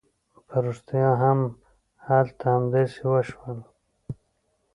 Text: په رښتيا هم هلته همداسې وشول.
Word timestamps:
په 0.47 0.57
رښتيا 0.65 1.09
هم 1.21 1.39
هلته 2.07 2.45
همداسې 2.55 3.01
وشول. 3.11 3.57